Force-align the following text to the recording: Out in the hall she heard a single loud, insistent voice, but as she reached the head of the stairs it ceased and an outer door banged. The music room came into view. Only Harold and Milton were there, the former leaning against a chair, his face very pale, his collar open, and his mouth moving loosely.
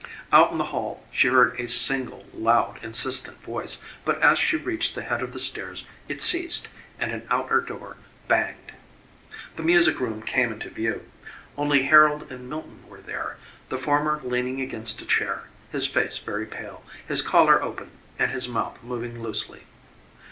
Out 0.33 0.51
in 0.51 0.57
the 0.57 0.63
hall 0.73 1.03
she 1.11 1.27
heard 1.27 1.59
a 1.59 1.67
single 1.67 2.25
loud, 2.33 2.79
insistent 2.83 3.37
voice, 3.43 3.83
but 4.03 4.19
as 4.19 4.39
she 4.39 4.55
reached 4.57 4.95
the 4.95 5.03
head 5.03 5.21
of 5.21 5.31
the 5.31 5.37
stairs 5.39 5.87
it 6.07 6.23
ceased 6.23 6.69
and 6.97 7.11
an 7.11 7.27
outer 7.29 7.61
door 7.61 7.97
banged. 8.27 8.71
The 9.57 9.61
music 9.63 9.99
room 9.99 10.23
came 10.23 10.51
into 10.51 10.71
view. 10.71 11.07
Only 11.55 11.83
Harold 11.83 12.31
and 12.31 12.49
Milton 12.49 12.79
were 12.89 12.99
there, 13.01 13.37
the 13.69 13.77
former 13.77 14.19
leaning 14.23 14.59
against 14.59 14.99
a 15.03 15.05
chair, 15.05 15.43
his 15.71 15.85
face 15.85 16.17
very 16.17 16.47
pale, 16.47 16.83
his 17.07 17.21
collar 17.21 17.61
open, 17.61 17.91
and 18.17 18.31
his 18.31 18.47
mouth 18.47 18.81
moving 18.81 19.21
loosely. 19.21 19.65